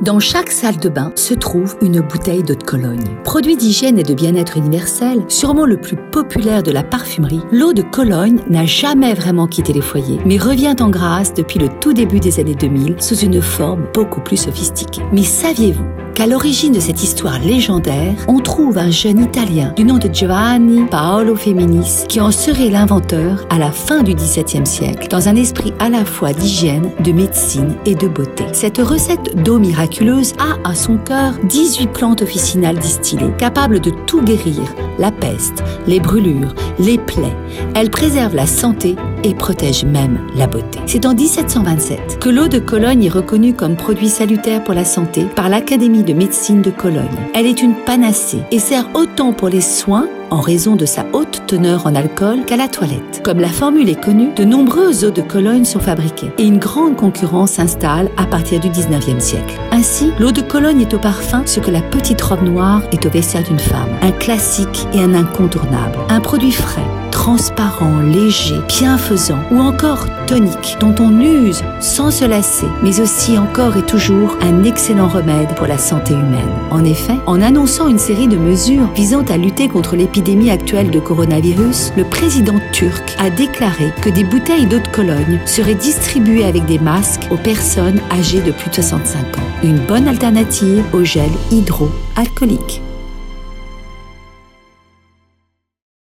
Dans 0.00 0.20
chaque 0.20 0.52
salle 0.52 0.76
de 0.76 0.88
bain 0.88 1.10
se 1.16 1.34
trouve 1.34 1.76
une 1.82 2.00
bouteille 2.00 2.44
d'eau 2.44 2.54
de 2.54 2.62
Cologne. 2.62 3.18
Produit 3.24 3.56
d'hygiène 3.56 3.98
et 3.98 4.04
de 4.04 4.14
bien-être 4.14 4.56
universel, 4.56 5.24
sûrement 5.26 5.66
le 5.66 5.76
plus 5.76 5.96
populaire 5.96 6.62
de 6.62 6.70
la 6.70 6.84
parfumerie, 6.84 7.40
l'eau 7.50 7.72
de 7.72 7.82
Cologne 7.82 8.38
n'a 8.48 8.64
jamais 8.64 9.12
vraiment 9.12 9.48
quitté 9.48 9.72
les 9.72 9.80
foyers, 9.80 10.20
mais 10.24 10.38
revient 10.38 10.76
en 10.78 10.88
grâce 10.88 11.34
depuis 11.34 11.58
le 11.58 11.68
tout 11.80 11.94
début 11.94 12.20
des 12.20 12.38
années 12.38 12.54
2000 12.54 13.02
sous 13.02 13.16
une 13.16 13.42
forme 13.42 13.86
beaucoup 13.92 14.20
plus 14.20 14.36
sophistiquée. 14.36 15.02
Mais 15.12 15.24
saviez-vous 15.24 15.84
qu'à 16.18 16.26
l'origine 16.26 16.72
de 16.72 16.80
cette 16.80 17.04
histoire 17.04 17.38
légendaire, 17.38 18.16
on 18.26 18.40
trouve 18.40 18.76
un 18.76 18.90
jeune 18.90 19.20
Italien 19.20 19.72
du 19.76 19.84
nom 19.84 19.98
de 19.98 20.12
Giovanni 20.12 20.84
Paolo 20.90 21.36
Feminis 21.36 22.06
qui 22.08 22.20
en 22.20 22.32
serait 22.32 22.70
l'inventeur 22.70 23.46
à 23.50 23.58
la 23.58 23.70
fin 23.70 24.02
du 24.02 24.14
XVIIe 24.14 24.66
siècle, 24.66 25.06
dans 25.06 25.28
un 25.28 25.36
esprit 25.36 25.72
à 25.78 25.88
la 25.88 26.04
fois 26.04 26.32
d'hygiène, 26.32 26.90
de 27.04 27.12
médecine 27.12 27.76
et 27.86 27.94
de 27.94 28.08
beauté. 28.08 28.42
Cette 28.52 28.78
recette 28.78 29.44
d'eau 29.44 29.60
miraculeuse 29.60 30.34
a 30.40 30.68
à 30.68 30.74
son 30.74 30.96
cœur 30.96 31.34
18 31.44 31.86
plantes 31.92 32.22
officinales 32.22 32.80
distillées, 32.80 33.32
capables 33.38 33.78
de 33.78 33.90
tout 33.90 34.22
guérir, 34.22 34.64
la 34.98 35.12
peste, 35.12 35.62
les 35.86 36.00
brûlures, 36.00 36.52
les 36.80 36.98
plaies. 36.98 37.36
Elle 37.76 37.90
préserve 37.90 38.34
la 38.34 38.48
santé 38.48 38.96
et 39.24 39.34
protège 39.34 39.84
même 39.84 40.20
la 40.36 40.46
beauté. 40.46 40.78
C'est 40.86 41.06
en 41.06 41.14
1727 41.14 42.18
que 42.20 42.28
l'eau 42.28 42.48
de 42.48 42.58
Cologne 42.58 43.04
est 43.04 43.10
reconnue 43.10 43.54
comme 43.54 43.76
produit 43.76 44.08
salutaire 44.08 44.64
pour 44.64 44.74
la 44.74 44.84
santé 44.84 45.24
par 45.36 45.48
l'Académie 45.48 46.02
de 46.02 46.12
médecine 46.12 46.62
de 46.62 46.70
Cologne. 46.70 47.06
Elle 47.34 47.46
est 47.46 47.62
une 47.62 47.74
panacée 47.74 48.42
et 48.50 48.58
sert 48.58 48.88
autant 48.94 49.32
pour 49.32 49.48
les 49.48 49.60
soins 49.60 50.08
en 50.30 50.40
raison 50.40 50.76
de 50.76 50.84
sa 50.84 51.06
haute 51.12 51.42
teneur 51.46 51.86
en 51.86 51.94
alcool 51.94 52.44
qu'à 52.44 52.56
la 52.56 52.68
toilette. 52.68 53.22
Comme 53.24 53.40
la 53.40 53.48
formule 53.48 53.88
est 53.88 54.00
connue, 54.00 54.30
de 54.34 54.44
nombreuses 54.44 55.04
eaux 55.04 55.10
de 55.10 55.22
Cologne 55.22 55.64
sont 55.64 55.80
fabriquées 55.80 56.30
et 56.38 56.44
une 56.44 56.58
grande 56.58 56.96
concurrence 56.96 57.52
s'installe 57.52 58.10
à 58.16 58.26
partir 58.26 58.60
du 58.60 58.68
19e 58.68 59.20
siècle. 59.20 59.58
Ainsi, 59.72 60.12
l'eau 60.18 60.32
de 60.32 60.42
Cologne 60.42 60.82
est 60.82 60.94
au 60.94 60.98
parfum 60.98 61.42
ce 61.46 61.60
que 61.60 61.70
la 61.70 61.82
petite 61.82 62.20
robe 62.20 62.42
noire 62.42 62.82
est 62.92 63.06
au 63.06 63.10
vestiaire 63.10 63.42
d'une 63.42 63.58
femme. 63.58 63.88
Un 64.02 64.12
classique 64.12 64.86
et 64.92 65.00
un 65.00 65.14
incontournable. 65.14 65.98
Un 66.08 66.20
produit 66.20 66.52
frais, 66.52 66.86
transparent, 67.28 68.00
léger, 68.00 68.54
bienfaisant 68.68 69.40
ou 69.50 69.60
encore 69.60 70.06
tonique 70.26 70.78
dont 70.80 70.94
on 70.98 71.20
use 71.20 71.62
sans 71.78 72.10
se 72.10 72.24
lasser, 72.24 72.66
mais 72.82 73.00
aussi 73.00 73.36
encore 73.36 73.76
et 73.76 73.82
toujours 73.82 74.38
un 74.40 74.64
excellent 74.64 75.08
remède 75.08 75.54
pour 75.54 75.66
la 75.66 75.76
santé 75.76 76.14
humaine. 76.14 76.48
En 76.70 76.82
effet, 76.86 77.18
en 77.26 77.42
annonçant 77.42 77.86
une 77.86 77.98
série 77.98 78.28
de 78.28 78.38
mesures 78.38 78.90
visant 78.94 79.26
à 79.28 79.36
lutter 79.36 79.68
contre 79.68 79.94
l'épidémie 79.94 80.50
actuelle 80.50 80.90
de 80.90 81.00
coronavirus, 81.00 81.92
le 81.98 82.04
président 82.04 82.58
turc 82.72 83.14
a 83.18 83.28
déclaré 83.28 83.92
que 84.00 84.08
des 84.08 84.24
bouteilles 84.24 84.64
d'eau 84.64 84.78
de 84.78 84.88
Cologne 84.88 85.38
seraient 85.44 85.74
distribuées 85.74 86.46
avec 86.46 86.64
des 86.64 86.78
masques 86.78 87.28
aux 87.30 87.36
personnes 87.36 88.00
âgées 88.10 88.40
de 88.40 88.52
plus 88.52 88.70
de 88.70 88.76
65 88.76 89.36
ans. 89.36 89.42
Une 89.62 89.80
bonne 89.80 90.08
alternative 90.08 90.82
au 90.94 91.04
gel 91.04 91.30
hydroalcoolique. 91.50 92.80